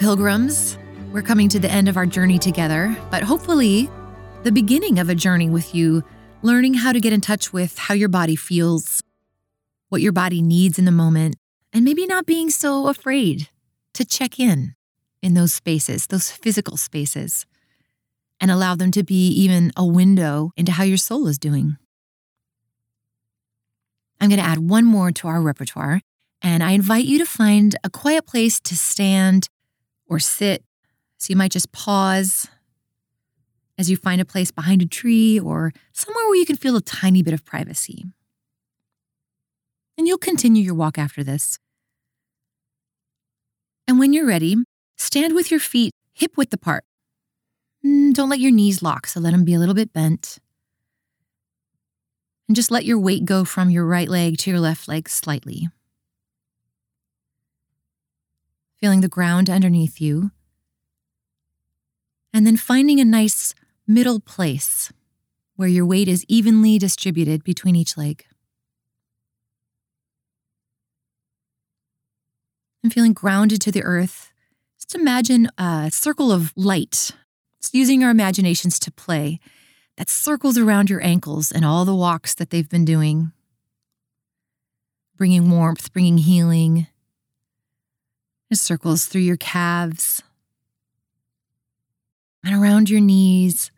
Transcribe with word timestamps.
Pilgrims, 0.00 0.78
we're 1.12 1.20
coming 1.20 1.50
to 1.50 1.58
the 1.58 1.70
end 1.70 1.86
of 1.86 1.98
our 1.98 2.06
journey 2.06 2.38
together, 2.38 2.96
but 3.10 3.22
hopefully, 3.22 3.90
the 4.44 4.50
beginning 4.50 4.98
of 4.98 5.10
a 5.10 5.14
journey 5.14 5.50
with 5.50 5.74
you, 5.74 6.02
learning 6.40 6.72
how 6.72 6.90
to 6.90 7.00
get 7.00 7.12
in 7.12 7.20
touch 7.20 7.52
with 7.52 7.76
how 7.76 7.92
your 7.92 8.08
body 8.08 8.34
feels, 8.34 9.02
what 9.90 10.00
your 10.00 10.12
body 10.12 10.40
needs 10.40 10.78
in 10.78 10.86
the 10.86 10.90
moment, 10.90 11.36
and 11.74 11.84
maybe 11.84 12.06
not 12.06 12.24
being 12.24 12.48
so 12.48 12.88
afraid 12.88 13.50
to 13.92 14.02
check 14.06 14.40
in 14.40 14.74
in 15.20 15.34
those 15.34 15.52
spaces, 15.52 16.06
those 16.06 16.30
physical 16.30 16.78
spaces, 16.78 17.44
and 18.40 18.50
allow 18.50 18.74
them 18.74 18.90
to 18.92 19.02
be 19.02 19.28
even 19.28 19.70
a 19.76 19.84
window 19.84 20.50
into 20.56 20.72
how 20.72 20.82
your 20.82 20.96
soul 20.96 21.26
is 21.26 21.36
doing. 21.36 21.76
I'm 24.18 24.30
going 24.30 24.40
to 24.40 24.46
add 24.46 24.70
one 24.70 24.86
more 24.86 25.12
to 25.12 25.28
our 25.28 25.42
repertoire, 25.42 26.00
and 26.40 26.62
I 26.62 26.70
invite 26.70 27.04
you 27.04 27.18
to 27.18 27.26
find 27.26 27.76
a 27.84 27.90
quiet 27.90 28.24
place 28.24 28.58
to 28.60 28.74
stand 28.74 29.50
or 30.10 30.18
sit. 30.18 30.62
So 31.16 31.30
you 31.30 31.36
might 31.36 31.52
just 31.52 31.72
pause 31.72 32.48
as 33.78 33.88
you 33.88 33.96
find 33.96 34.20
a 34.20 34.26
place 34.26 34.50
behind 34.50 34.82
a 34.82 34.86
tree 34.86 35.40
or 35.40 35.72
somewhere 35.92 36.26
where 36.26 36.36
you 36.36 36.44
can 36.44 36.56
feel 36.56 36.76
a 36.76 36.82
tiny 36.82 37.22
bit 37.22 37.32
of 37.32 37.46
privacy. 37.46 38.04
And 39.96 40.06
you'll 40.06 40.18
continue 40.18 40.62
your 40.62 40.74
walk 40.74 40.98
after 40.98 41.24
this. 41.24 41.58
And 43.88 43.98
when 43.98 44.12
you're 44.12 44.26
ready, 44.26 44.56
stand 44.98 45.34
with 45.34 45.50
your 45.50 45.60
feet 45.60 45.92
hip 46.12 46.36
width 46.36 46.52
apart. 46.52 46.84
Mm, 47.84 48.12
don't 48.12 48.28
let 48.28 48.40
your 48.40 48.50
knees 48.52 48.82
lock, 48.82 49.06
so 49.06 49.20
let 49.20 49.30
them 49.30 49.44
be 49.44 49.54
a 49.54 49.58
little 49.58 49.74
bit 49.74 49.92
bent. 49.92 50.38
And 52.46 52.56
just 52.56 52.70
let 52.70 52.84
your 52.84 52.98
weight 52.98 53.24
go 53.24 53.44
from 53.44 53.70
your 53.70 53.86
right 53.86 54.08
leg 54.08 54.36
to 54.38 54.50
your 54.50 54.60
left 54.60 54.88
leg 54.88 55.08
slightly. 55.08 55.68
Feeling 58.80 59.00
the 59.00 59.08
ground 59.08 59.50
underneath 59.50 60.00
you. 60.00 60.30
And 62.32 62.46
then 62.46 62.56
finding 62.56 63.00
a 63.00 63.04
nice 63.04 63.54
middle 63.86 64.20
place 64.20 64.92
where 65.56 65.68
your 65.68 65.84
weight 65.84 66.08
is 66.08 66.24
evenly 66.28 66.78
distributed 66.78 67.44
between 67.44 67.76
each 67.76 67.96
leg. 67.96 68.24
And 72.82 72.92
feeling 72.92 73.12
grounded 73.12 73.60
to 73.62 73.72
the 73.72 73.82
earth. 73.82 74.32
Just 74.78 74.94
imagine 74.94 75.48
a 75.58 75.90
circle 75.92 76.32
of 76.32 76.52
light 76.56 77.12
it's 77.60 77.74
using 77.74 78.02
our 78.02 78.10
imaginations 78.10 78.78
to 78.80 78.90
play 78.90 79.38
that 79.98 80.08
circles 80.08 80.56
around 80.56 80.88
your 80.88 81.04
ankles 81.04 81.52
and 81.52 81.62
all 81.62 81.84
the 81.84 81.94
walks 81.94 82.34
that 82.34 82.48
they've 82.48 82.70
been 82.70 82.86
doing, 82.86 83.32
bringing 85.14 85.50
warmth, 85.50 85.92
bringing 85.92 86.16
healing. 86.16 86.86
It 88.50 88.56
circles 88.56 89.06
through 89.06 89.20
your 89.22 89.36
calves 89.36 90.22
and 92.44 92.60
around 92.60 92.90
your 92.90 93.00
knees, 93.00 93.70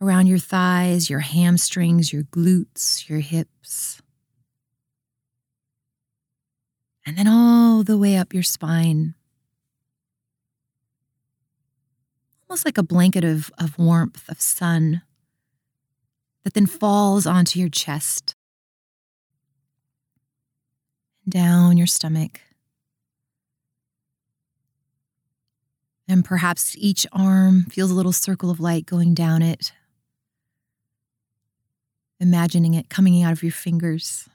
around 0.00 0.26
your 0.26 0.38
thighs, 0.38 1.08
your 1.08 1.20
hamstrings, 1.20 2.12
your 2.12 2.24
glutes, 2.24 3.08
your 3.08 3.20
hips. 3.20 4.02
And 7.06 7.16
then 7.16 7.26
all 7.26 7.82
the 7.82 7.98
way 7.98 8.16
up 8.16 8.34
your 8.34 8.42
spine. 8.42 9.14
almost 12.52 12.66
like 12.66 12.76
a 12.76 12.82
blanket 12.82 13.24
of, 13.24 13.50
of 13.56 13.78
warmth, 13.78 14.28
of 14.28 14.38
sun, 14.38 15.00
that 16.44 16.52
then 16.52 16.66
falls 16.66 17.26
onto 17.26 17.58
your 17.58 17.70
chest, 17.70 18.36
and 21.24 21.32
down 21.32 21.78
your 21.78 21.86
stomach. 21.86 22.42
And 26.12 26.26
perhaps 26.26 26.76
each 26.76 27.06
arm 27.10 27.64
feels 27.70 27.90
a 27.90 27.94
little 27.94 28.12
circle 28.12 28.50
of 28.50 28.60
light 28.60 28.84
going 28.84 29.14
down 29.14 29.40
it, 29.40 29.72
imagining 32.20 32.74
it 32.74 32.90
coming 32.90 33.22
out 33.22 33.32
of 33.32 33.42
your 33.42 33.50
fingers. 33.50 34.28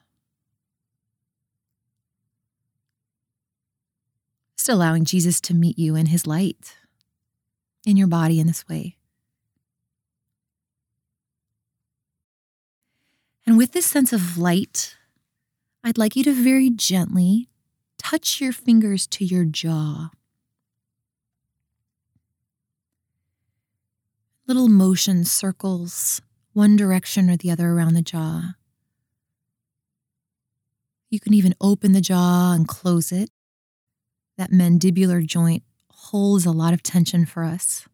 Just 4.57 4.69
allowing 4.69 5.05
Jesus 5.05 5.39
to 5.41 5.53
meet 5.53 5.77
you 5.77 5.95
in 5.95 6.07
his 6.07 6.25
light 6.25 6.77
in 7.85 7.95
your 7.95 8.07
body 8.07 8.39
in 8.39 8.47
this 8.47 8.67
way. 8.67 8.97
And 13.45 13.55
with 13.55 13.73
this 13.73 13.85
sense 13.85 14.11
of 14.11 14.35
light, 14.35 14.95
I'd 15.83 15.99
like 15.99 16.15
you 16.15 16.23
to 16.23 16.33
very 16.33 16.71
gently 16.71 17.49
touch 17.99 18.41
your 18.41 18.51
fingers 18.51 19.05
to 19.05 19.23
your 19.23 19.45
jaw. 19.45 20.09
Little 24.47 24.69
motion 24.69 25.25
circles, 25.25 26.21
one 26.53 26.77
direction 26.77 27.29
or 27.29 27.35
the 27.35 27.51
other 27.51 27.67
around 27.67 27.95
the 27.95 28.01
jaw. 28.01 28.53
You 31.09 31.19
can 31.19 31.33
even 31.33 31.53
open 31.59 31.91
the 31.91 31.99
jaw 31.99 32.53
and 32.53 32.65
close 32.65 33.11
it. 33.11 33.29
That 34.37 34.51
mandibular 34.51 35.25
joint 35.25 35.63
holds 35.91 36.45
a 36.45 36.51
lot 36.51 36.73
of 36.73 36.81
tension 36.81 37.25
for 37.25 37.43
us. 37.43 37.85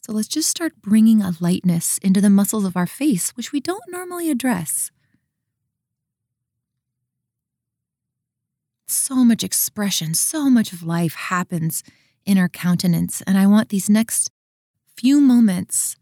So 0.00 0.12
let's 0.12 0.26
just 0.26 0.48
start 0.48 0.82
bringing 0.82 1.22
a 1.22 1.34
lightness 1.38 1.98
into 1.98 2.20
the 2.20 2.28
muscles 2.28 2.64
of 2.64 2.76
our 2.76 2.88
face, 2.88 3.30
which 3.36 3.52
we 3.52 3.60
don't 3.60 3.84
normally 3.88 4.28
address. 4.28 4.90
So 8.88 9.24
much 9.24 9.44
expression, 9.44 10.14
so 10.14 10.50
much 10.50 10.72
of 10.72 10.82
life 10.82 11.14
happens 11.14 11.84
in 12.26 12.38
our 12.38 12.48
countenance. 12.48 13.22
And 13.22 13.38
I 13.38 13.46
want 13.46 13.68
these 13.68 13.88
next 13.88 14.31
few 14.96 15.20
moments 15.20 15.96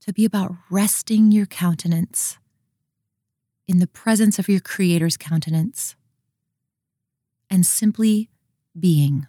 to 0.00 0.12
be 0.12 0.24
about 0.24 0.52
resting 0.70 1.32
your 1.32 1.46
countenance 1.46 2.38
in 3.66 3.78
the 3.78 3.86
presence 3.86 4.38
of 4.38 4.48
your 4.48 4.60
Creator's 4.60 5.16
countenance 5.16 5.96
and 7.50 7.66
simply 7.66 8.30
being. 8.78 9.26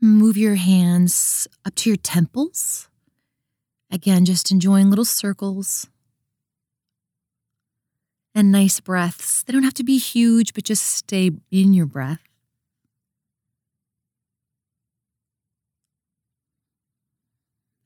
Move 0.00 0.36
your 0.36 0.56
hands 0.56 1.46
up 1.64 1.74
to 1.76 1.90
your 1.90 1.96
temples. 1.96 2.88
Again, 3.90 4.24
just 4.24 4.50
enjoying 4.50 4.90
little 4.90 5.04
circles 5.04 5.86
and 8.34 8.50
nice 8.50 8.80
breaths. 8.80 9.42
They 9.42 9.52
don't 9.52 9.62
have 9.62 9.74
to 9.74 9.84
be 9.84 9.98
huge, 9.98 10.54
but 10.54 10.64
just 10.64 10.84
stay 10.84 11.30
in 11.50 11.72
your 11.72 11.86
breath. 11.86 12.20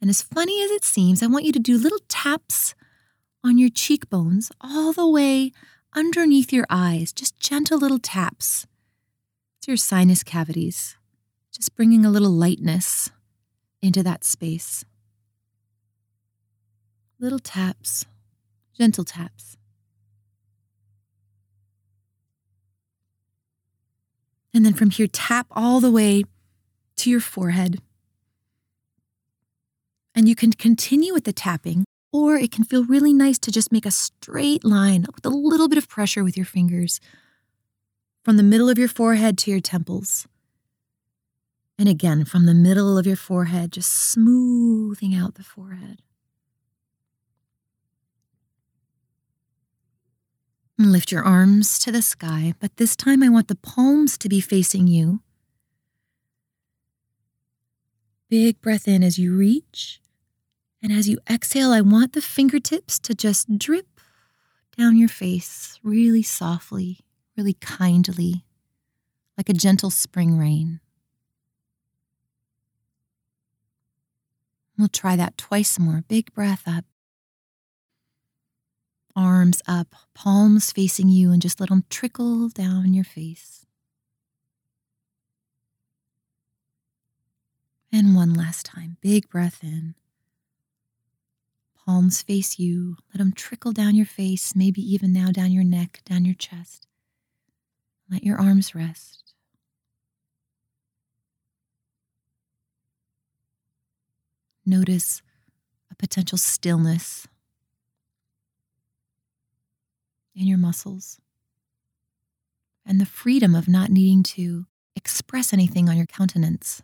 And 0.01 0.11
as 0.11 0.23
funny 0.23 0.63
as 0.63 0.71
it 0.71 0.85
seems, 0.85 1.23
I 1.23 1.27
want 1.27 1.45
you 1.47 1.53
to 1.53 1.59
do 1.59 1.79
little 1.79 2.01
taps 2.09 2.75
on 3.43 3.59
your 3.59 3.71
cheekbones 3.71 4.53
all 4.61 4.93
the 4.93 5.09
way 5.09 5.53
underneath 5.95 6.53
your 6.53 6.67
eyes, 6.69 7.13
just 7.13 7.41
gentle 7.41 7.79
little 7.79 7.99
taps. 7.99 8.67
It's 9.59 9.67
your 9.67 9.77
sinus 9.77 10.23
cavities, 10.23 10.97
just 11.53 11.75
bringing 11.75 12.05
a 12.05 12.11
little 12.11 12.31
lightness 12.31 13.11
into 13.81 14.03
that 14.03 14.25
space. 14.25 14.85
Little 17.19 17.39
taps, 17.39 18.05
gentle 18.77 19.05
taps. 19.05 19.57
And 24.57 24.65
then 24.65 24.73
from 24.73 24.89
here, 24.89 25.07
tap 25.07 25.47
all 25.51 25.81
the 25.81 25.91
way 25.91 26.25
to 26.97 27.11
your 27.11 27.21
forehead. 27.21 27.79
And 30.15 30.31
you 30.31 30.35
can 30.35 30.51
continue 30.55 31.13
with 31.13 31.25
the 31.25 31.33
tapping 31.35 31.85
or 32.11 32.37
it 32.37 32.53
can 32.53 32.65
feel 32.65 32.87
really 32.87 33.13
nice 33.13 33.39
to 33.41 33.53
just 33.53 33.71
make 33.71 33.85
a 33.85 33.91
straight 33.91 34.65
line 34.65 35.05
with 35.15 35.27
a 35.27 35.29
little 35.29 35.69
bit 35.69 35.77
of 35.77 35.91
pressure 35.91 36.25
with 36.25 36.39
your 36.39 36.47
fingers 36.47 37.01
from 38.25 38.39
the 38.39 38.43
middle 38.43 38.71
of 38.71 38.79
your 38.79 38.89
forehead 38.89 39.37
to 39.37 39.51
your 39.51 39.61
temples. 39.61 40.27
And 41.79 41.87
again, 41.87 42.25
from 42.25 42.47
the 42.47 42.55
middle 42.55 42.97
of 42.97 43.07
your 43.07 43.15
forehead, 43.15 43.73
just 43.73 43.93
smoothing 43.93 45.15
out 45.15 45.35
the 45.35 45.45
forehead. 45.45 46.01
Lift 50.79 51.11
your 51.11 51.25
arms 51.25 51.79
to 51.81 51.91
the 51.91 52.03
sky, 52.03 52.55
but 52.61 52.77
this 52.77 52.95
time 52.97 53.23
I 53.23 53.29
want 53.29 53.49
the 53.49 53.55
palms 53.55 54.19
to 54.19 54.29
be 54.29 54.41
facing 54.41 54.87
you. 54.87 55.21
Big 58.29 58.61
breath 58.61 58.87
in 58.87 59.03
as 59.03 59.19
you 59.19 59.35
reach 59.35 60.01
and 60.83 60.93
as 60.93 61.09
you 61.09 61.19
exhale, 61.29 61.73
I 61.73 61.81
want 61.81 62.13
the 62.13 62.21
fingertips 62.21 62.99
to 63.01 63.15
just 63.15 63.59
drip 63.59 64.01
down 64.77 64.97
your 64.97 65.09
face 65.09 65.81
really 65.83 66.23
softly, 66.23 67.01
really 67.37 67.55
kindly, 67.55 68.45
like 69.37 69.49
a 69.49 69.55
gentle 69.55 69.91
spring 69.91 70.39
rain. 70.39 70.81
We'll 74.79 74.89
try 74.89 75.17
that 75.17 75.39
twice 75.39 75.79
more. 75.79 76.05
Big 76.07 76.33
breath 76.35 76.65
up. 76.67 76.85
Arms 79.17 79.63
up, 79.67 79.95
palms 80.15 80.71
facing 80.71 81.09
you, 81.09 81.33
and 81.33 81.41
just 81.41 81.59
let 81.59 81.71
them 81.71 81.85
trickle 81.89 82.49
down 82.51 82.93
your 82.93 83.05
face. 83.05 83.65
And 87.91 88.15
one 88.15 88.35
last 88.35 88.67
time, 88.67 88.99
big 89.01 89.29
breath 89.31 89.61
in. 89.63 89.95
Palms 91.87 92.21
face 92.21 92.59
you. 92.59 92.97
Let 93.13 93.19
them 93.19 93.33
trickle 93.33 93.73
down 93.73 93.95
your 93.95 94.07
face, 94.07 94.55
maybe 94.55 94.83
even 94.83 95.13
now 95.13 95.31
down 95.31 95.51
your 95.51 95.65
neck, 95.65 96.03
down 96.05 96.25
your 96.25 96.35
chest. 96.35 96.87
Let 98.11 98.23
your 98.23 98.39
arms 98.39 98.75
rest. 98.75 99.35
Notice 104.67 105.23
a 105.91 105.95
potential 105.95 106.39
stillness 106.39 107.29
in 110.37 110.47
your 110.47 110.59
muscles. 110.59 111.19
And 112.85 113.01
the 113.01 113.07
freedom 113.07 113.55
of 113.55 113.67
not 113.67 113.91
needing 113.91 114.23
to 114.23 114.67
express 114.95 115.53
anything 115.53 115.89
on 115.89 115.97
your 115.97 116.07
countenance. 116.07 116.83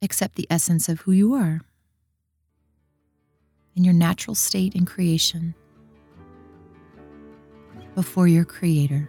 Except 0.00 0.36
the 0.36 0.46
essence 0.48 0.88
of 0.88 1.00
who 1.00 1.12
you 1.12 1.34
are. 1.34 1.62
In 3.74 3.84
your 3.84 3.94
natural 3.94 4.34
state 4.34 4.74
in 4.74 4.84
creation. 4.86 5.54
Before 7.94 8.28
your 8.28 8.44
Creator. 8.44 9.08